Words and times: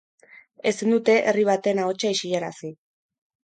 Ezin 0.71 0.95
dute 0.95 1.19
herri 1.33 1.45
baten 1.51 1.85
ahotsa 1.85 2.13
isilarazi. 2.19 2.77